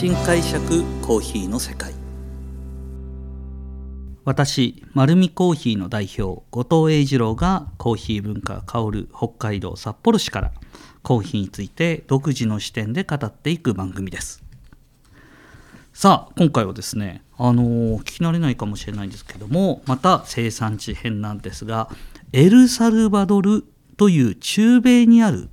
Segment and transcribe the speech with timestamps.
[0.00, 1.92] 新解釈コーヒーの世界。
[4.24, 10.52] 私丸るコーヒーの代表後藤英二郎がコーヒー文化香る北海道札幌市から
[11.02, 14.42] コーヒーについて独自の視点で語っていく番組です。
[15.92, 21.90] さあ今回はですねあのー、聞き慣れないかもしれないんですけどもまた生産地編なんですが
[22.32, 23.66] エルサルバドル
[23.98, 25.50] という中米にある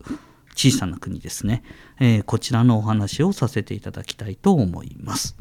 [0.58, 1.64] 小さな国ですね、
[2.00, 5.38] えー、こちらのお話をさせていただきたいと思います。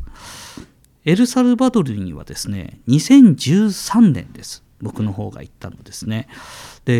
[1.06, 4.62] エルサルバドルにはですね2013年です。
[4.82, 6.28] 僕の方が行ったのですね。
[6.84, 6.92] で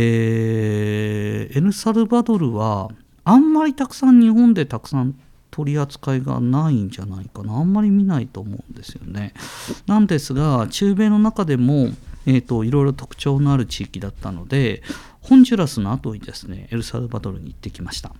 [1.55, 2.88] エルサルバドルは
[3.24, 5.15] あんまりたくさん日本でたくさん
[5.51, 7.55] 取り扱いがないんじゃないかな。
[7.55, 9.35] あんまり見ないと思うんですよね。
[9.87, 11.91] なんですが中米の中でも
[12.27, 14.83] えーと、いろいろ特徴のある地域だったので
[15.29, 18.12] ホンジュラスの後にですねエルサルバドルに行ってきました。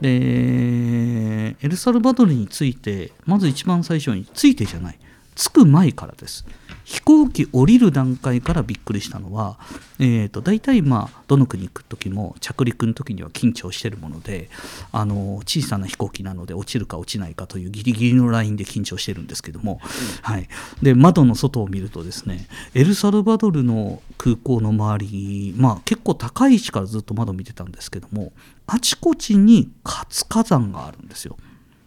[0.00, 4.98] でエルサルバドルについてまず一番最初についてじゃない。
[5.34, 6.44] 着く前からです。
[6.90, 9.58] 飛行機降りる段階からびっくりしたのは、
[10.00, 14.50] えーと、大体まあどの国行く時も着陸の時には緊張しているもので
[14.90, 19.80] あの小さな飛行機なので落ちるか落ちないかというギリギリのラインで緊張しているんですけども、
[20.22, 20.48] はい、
[20.82, 28.32] で窓の外を見るとですねエルサルバドルの空港の周り、まあ、結構高い位置からずっと窓見てたんですけども
[28.66, 31.36] あちこちに活火山があるんですよ。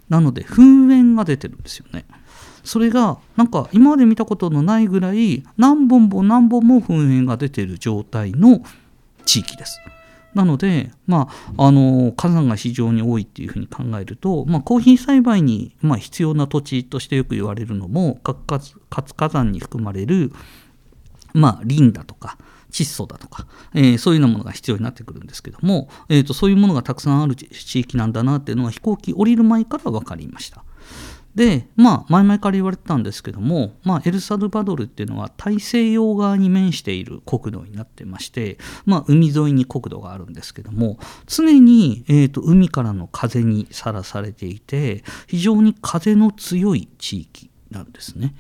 [0.10, 2.06] なので噴煙が出てるんですよね。
[2.64, 8.64] それがなんか今まで見たことのないぐらい何本も何本も噴煙が出てる状態の
[9.26, 9.80] 地域です。
[10.34, 18.76] なので、まあ、あの火山が非常に多いっていうふうに考えると、まあ、コーヒー栽培に、まあ、必要な土地としてよく言われるのも活
[19.16, 20.32] 火山に含まれる、
[21.34, 22.38] まあ、リンだとか
[22.74, 30.66] 窒素だとか、えー、そういうようなものが必要になってくるんですけども、えーとそういうものがたくさんある地域なんだなっていうのは飛行機降りる前から分かりました。
[31.36, 48.36] でまあ前々から言われてたんですけども、まあ、エルサルバドルっていうのは大西洋側に面している国土になってまして、まあ、海沿いに国土があるんですけども常に、えーと、海からの風にさらされていて非常に風の強い地域なんですね。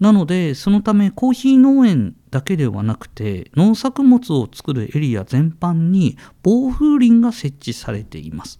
[0.00, 8.58] なのでそのためコーヒー農園だけではなくて農作物を作るエリア全般に暴風林が設置されています。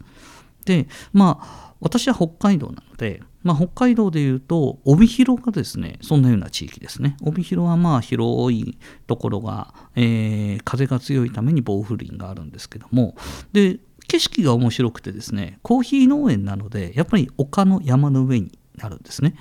[0.65, 13.15] でまあ私は北海道なのでまあ、北海道でいうと帯広がですねそんなような地域ですね帯広はまあ広いところが、えー、風が強いために暴風林があるんですけども
[13.53, 13.78] で
[14.09, 19.37] 景色が面白くてですねコーヒー農園なのでやっぱり丘の山の上になるんですね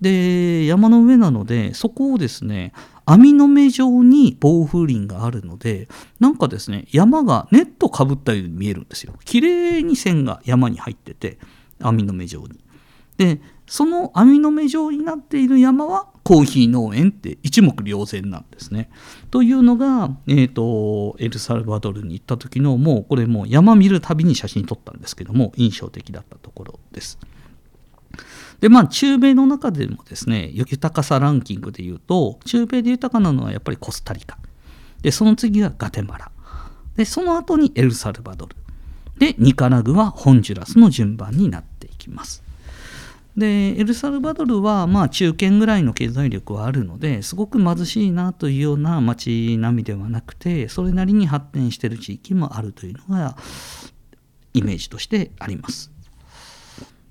[0.00, 2.72] で山の上なのでそこをですね
[3.06, 5.88] 網の目状に暴風林があるので
[6.20, 11.38] なんかですね山がネットかぶったように見えるんですよ綺麗に線が山に入ってて
[11.80, 12.60] 網の目状に
[13.16, 18.90] でその網の目状になっている山はコーヒー農園って一目瞭然なんですね。
[19.30, 27.18] というのが、えーと、エルサルバドルに行った時のもうこれもう山見るたびに写真撮ったんですけども印象的だったところです。
[28.64, 34.38] でまあ中米の中でもですね豊かさランキングでいうと中米で豊かなのはやっぱりコスタリカ
[35.02, 36.32] でその次がガテマラ
[36.96, 38.56] でその後にエルサルバドル
[39.18, 42.42] でニカラグアホンジュラスの順番になっていきます。
[43.36, 53.36] でエルサルバドルはまあ中堅ぐらいの経済力はあるのですごく貧しいなというような町並みではなくてそれなりに発展している地域もあるというのが
[54.54, 55.93] イメージとしてあります。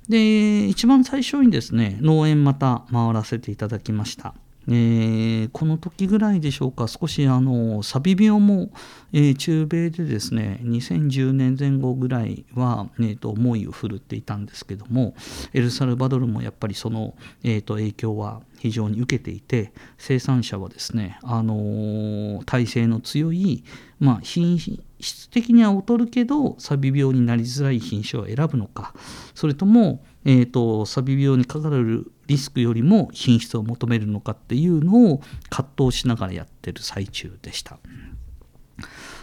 [0.10, 4.34] で一番最初にですね農園また回らせていただきました。
[4.68, 6.88] えー、この時ぐらいでしょうか。
[6.88, 8.70] 少しあのサビ病も、
[9.12, 15.16] えー、中米でですね2010年前後ぐらいは、えーと、思いを振るっていたんですけども
[15.54, 23.64] エルサルバドルもやっぱりその、えーと、影響は非常に受けていて生産者はですね、あのー、体制の強い、
[24.00, 28.94] まあ、品質的には劣るけどサビ病になりづらい品種を選ぶのか
[29.36, 37.78] それともえーと、サビ病にかかるリスクよりも品質を求めるのかっていうのを葛藤しながらやってる最中でした。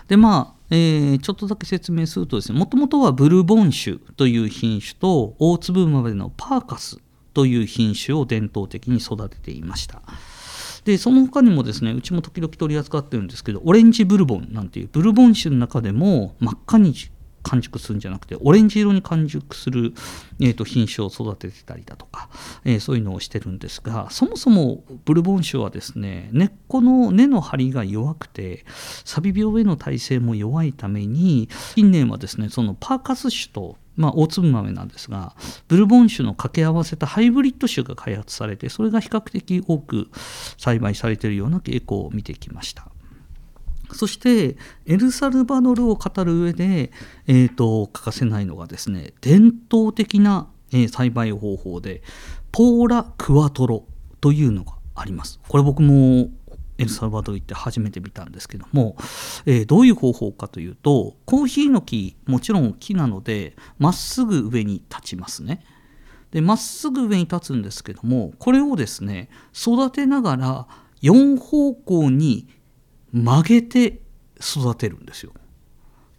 [0.09, 6.99] でまあ、えー、ちょっとだけ説明するとですねもともとはブルボン種という品種と大粒までのパーカス
[7.33, 10.03] という品種を伝統的に育てていました。
[10.85, 16.95] でその他にもですねうちも時々取り扱ってるんですけどオレンジブルボンなんていうブルボン種の中でも真っ赤に
[17.43, 19.95] 完熟するんじゃなくてオレンジ色に完熟する、
[20.41, 22.29] えーと、品種を育ててたりだとか、
[22.65, 28.65] えー、そういうのをしてるんですがそもそもブルボン種はですね根っこの根の張りが弱くて
[29.05, 35.35] サビ病への耐性も弱いために近年はですねそのパーカス種とまあ、大粒豆なんですが
[35.69, 40.09] ブルボン種の掛け合わせたハイブリッド種が開発されてそれが比較的多く
[40.57, 42.87] 栽培されているような傾向を見てきました。
[43.95, 44.57] そして
[44.87, 46.93] エルサルバドルを語る上で、
[47.27, 52.03] えーと、欠かせないのがですね伝統的な、えー、栽培方法で
[52.53, 53.85] ポーラ・クワトロ
[54.21, 55.41] というのがあります。
[55.49, 56.31] これ僕も
[56.79, 58.97] エルサルバドル行って初めて見たんですけども、
[59.45, 65.63] えー、どういう方法かというとコーヒーの木もちろん木なのでまっすぐ上に立ちますね。
[66.31, 70.69] でまっすぐ上に立つんですけどもこれをですね育てながら
[71.03, 72.49] 4方向に
[73.13, 74.01] 曲げて
[74.41, 75.33] 育てるんですよ。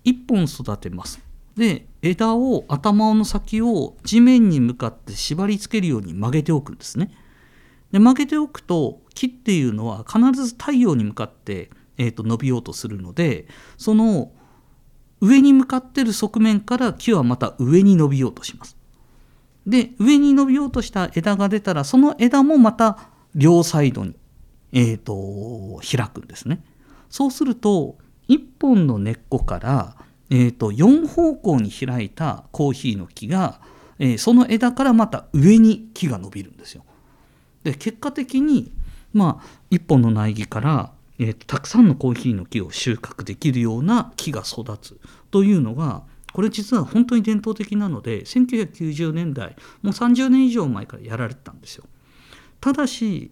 [0.06, 1.22] 1本育てます。
[1.56, 7.12] で枝を頭の先を地面に向かって縛り付けるように曲げておくんですね。
[7.92, 13.48] で曲げておくと木っていうのは必ず太陽に向かって、えーと、伸びようとするので
[13.78, 14.32] その
[15.20, 18.78] 上に向かってる側面から木はまた上に伸びようとします。
[19.68, 24.16] で上に伸びようとした枝が出たらその枝もまた両サイドに、
[24.74, 26.64] えーと開くんですね。
[27.12, 27.98] そうすると
[28.30, 29.96] 1本の根っこから、
[30.30, 33.60] えーと、4方向に開いたコーヒーの木が、
[34.00, 36.84] えー、その枝からまた上に木が伸びるんですよ。
[37.64, 38.72] で結果的に、
[39.14, 44.98] まあ、1本の苗木から、えーと、たくさんのコーヒーの木を収穫できるような木が育つ
[45.30, 51.84] というのがこれ実は本当に伝統的なので1990年代もう30年以上前からやられてたんですよ。
[52.62, 53.32] ただし、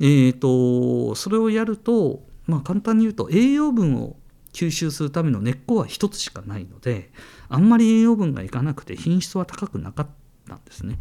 [0.00, 4.16] えーとそれをやるとまあ、簡単に言うと栄養分を
[4.52, 7.10] 吸収するための根っこは1つしかないので
[7.48, 10.08] あんまり栄養分がいかなくて品質は高くなかっ
[10.48, 10.98] たんですね、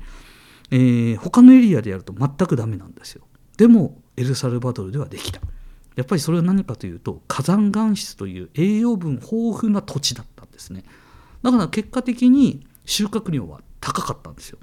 [0.71, 3.23] えー、他のエリアでやると全くダメなんですよ。
[3.57, 5.41] でもエルサルバドルではできた。
[5.95, 10.83] やっぱりそれは何かというと火山岩質という栄養分豊富な土地だったんですね。
[11.41, 14.59] だから結果的に収穫量は高かったんですよ。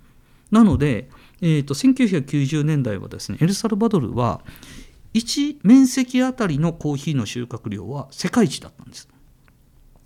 [0.51, 1.11] なので、
[1.43, 4.43] えー、と1990年代はですねエルサルバドルは
[5.17, 9.09] 1面積あたりのコーヒーの収穫量は世界一だったんです。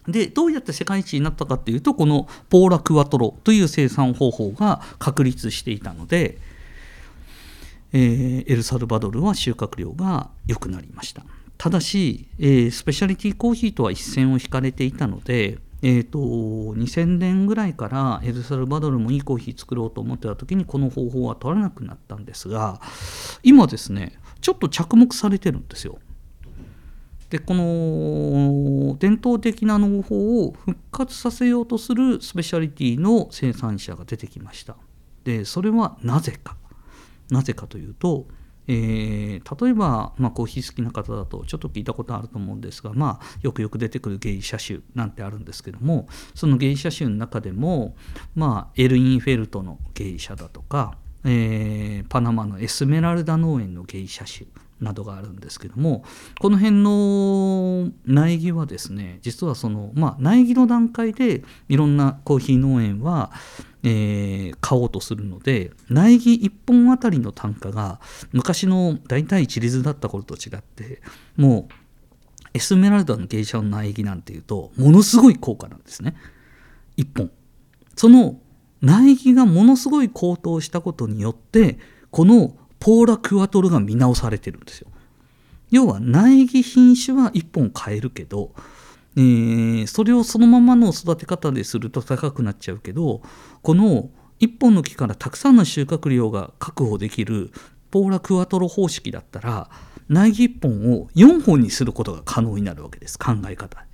[0.08, 6.38] でどうやって世界一になったかっていうとこのポーラ・クワトロという生産方法が確立していたので、
[7.92, 11.22] えー、エルサルバドルは収穫量が良くなりました
[11.58, 22.80] ただし、えー、スペシャリティコーヒーとは一線を引かれていたので、えーと、2000年ぐらいからエルサルバドルもいいコーヒー作ろうと思ってた時にこの方法は取らなくなったんですが
[23.42, 25.98] 今ですねちょっと着目されてるんですよ。
[27.31, 34.76] でこの伝統的な農法を復活させようとするスペシャリティの生産者が出てきました。
[35.22, 36.56] でそれはなぜか。
[37.31, 38.26] なぜかというと、
[38.66, 47.96] えー、例えば、まあ、コーヒー好きな方だとちょっと聞いたことあると思うんですが、まあ、よくよく出てくる芸者種なんてあるんですけどもその芸者種の中でも、
[48.34, 54.46] まあ、エルインフェルトの芸者だとかえー、パナマのエスメラルダ農園の芸者種
[54.81, 56.05] などがあるんですけども
[56.38, 63.31] この辺の苗木はですね実はその、まあ、苗木の段階でいろんなコーヒー農園は、
[63.82, 68.00] えー、買おうとするので苗木1本あたりの単価が
[68.32, 71.02] 昔の大体一律だった頃と違って
[71.37, 71.75] もう
[72.52, 76.16] エスメラルダの芸者の苗木なんていうとものすごい高価なんですね
[76.96, 77.31] 1本。
[77.96, 78.40] その
[78.82, 81.78] 苗木がものすごい高騰したことによって
[82.10, 84.88] このポーラ・クワトルが見直されてるんですよ。
[85.70, 88.52] 要は苗木品種は1本買えるけど、
[89.16, 93.22] えー、それをそのままの育て方ですると高くなっちゃうけど
[93.62, 94.10] この
[94.40, 97.52] 1本の木からたくさんの収穫量が確保できる
[97.90, 99.70] ポーラ・クワトロ方式だったら
[100.08, 103.84] 苗木1本を4本にすることが可能になるわけです考え方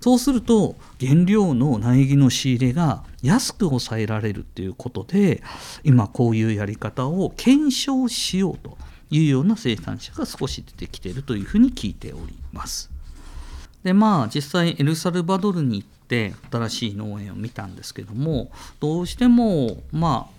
[0.00, 5.42] そうすると原料の苗木の仕入れが安く抑えられるっていうことで
[5.84, 8.76] 今こういうやり方を検証しようと
[9.10, 12.90] いうような生産者が少し出てきているというふうに聞いております。
[13.82, 18.50] でまあ実際エルサルバドルに行って新しい農園を見たんですけども
[18.80, 20.35] どうしてもまあ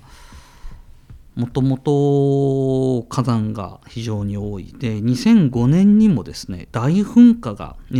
[1.37, 4.73] もともと火山が非常に多い。
[4.73, 7.95] で2005年にもですね大噴火が、え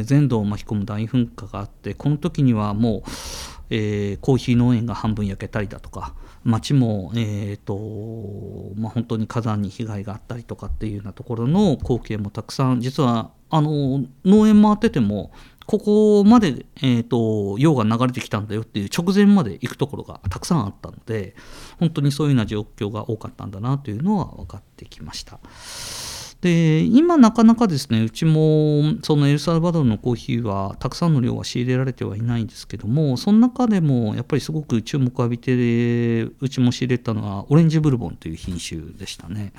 [0.00, 3.02] ー、全土を巻き込む大噴火があってこの時にはもう、
[3.70, 15.30] えー、コーヒー農園が半分焼けたりだとか町も、えーとまあ、本当に火山に被害があったりとかっていうようなところの光景もたくさん実はあの農園回ってても
[15.66, 17.16] ここまで、えーと、
[17.58, 21.36] 溶が流れてきたんだよっていう直前まで行くところがたくさんあったので
[21.78, 25.38] 本当にそういうような状況が多かったんだなというのは分かってきました。
[26.40, 39.52] で今なかなかですねうちもそのエルサルバドルのコーヒーはたくさんの量は仕入れられてはいないんですけどもその中でもやっぱりすごく注目を浴びてうちも仕入れたのはオレンジブルボンという品種でしたね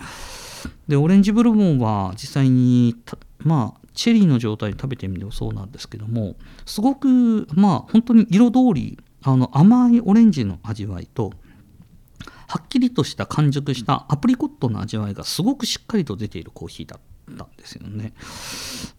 [0.90, 2.98] でオレンジブルボンは実際に
[3.40, 6.36] まあチェリーの状態で食べてみてもそうなんですけども
[6.66, 11.32] すごくまあ本当に色通りあの甘いオレンジの味わいと
[12.48, 18.14] はっきりとした完熟したアプリコットの味わいがすごくしっかりと出ているコーヒーだったんですよね。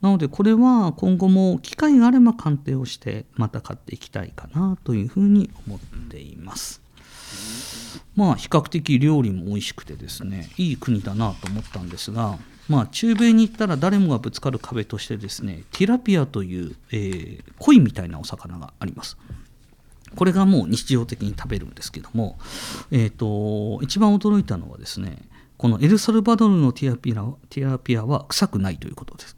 [0.00, 6.82] なのでこれは今後も機会があれば鑑定をしてまた買っていきたいかなというふうに思っています。
[8.16, 19.16] まあ比較的料理も美味しくてですねいい国だなと思ったんですがまあ中米に行ったら誰もがぶつかる壁としてですねティラピアという、えー、鯉みたいなお魚があります。
[20.14, 22.38] これがもう日常的に食べるんですけども、
[22.92, 25.18] えーと、一番驚いたのはですね
[25.56, 27.14] このエルサルバドルのティラピア
[27.50, 29.36] ティアピアは臭くないということです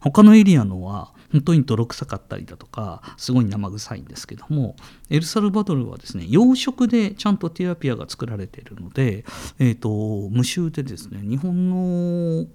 [0.00, 4.76] 他のエリアのは本当に泥臭かったりだとかすごい生臭いんですけども
[5.08, 9.24] エルサルバドルはですね養殖でちゃんとティラピアが作られているので、
[9.58, 12.46] えーと、無臭でですね日本の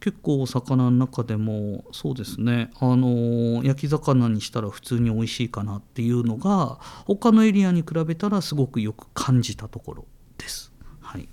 [0.00, 10.06] 結構お魚の中でもそうですねあの焼き魚にしたら普通に美味しいかなっていうのが他のエリアに比べたらすごくよく感じたところ
[10.38, 10.72] です。
[11.00, 11.28] はい、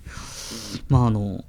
[0.88, 1.44] まああの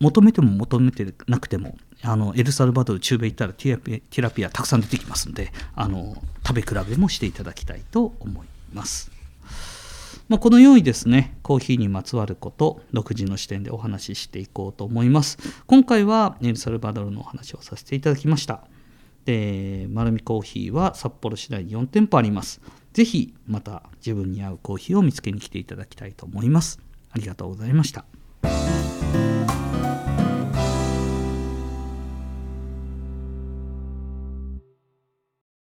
[0.00, 9.10] 求めても求めてなくてもあのエルサルバドル中米行ったらティラピティラピアたくさん出てきますんであの食べ比べもしていただきたいと思います。
[10.28, 15.38] まあ、このようにですねコーヒーにまつわること独自の視点でお話ししていこうと思います。
[15.66, 18.64] 今回はエルサルバドルのお話をさせていただきました。
[19.24, 22.60] で丸みコーヒーは札幌市内に4店舗あります。
[22.92, 26.80] 是非また自分に合うコーヒーを見つけに来ていただきたいと思います。
[27.10, 28.04] ありがとうございました。